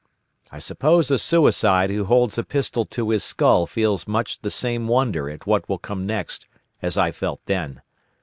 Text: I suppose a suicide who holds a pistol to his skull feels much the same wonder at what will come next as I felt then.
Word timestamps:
I 0.51 0.57
suppose 0.57 1.11
a 1.11 1.19
suicide 1.19 1.91
who 1.91 2.05
holds 2.05 2.39
a 2.39 2.43
pistol 2.43 2.85
to 2.85 3.11
his 3.11 3.23
skull 3.23 3.67
feels 3.67 4.07
much 4.07 4.39
the 4.39 4.49
same 4.49 4.87
wonder 4.87 5.29
at 5.29 5.45
what 5.45 5.69
will 5.69 5.77
come 5.77 6.07
next 6.07 6.47
as 6.81 6.97
I 6.97 7.11
felt 7.11 7.45
then. 7.45 7.83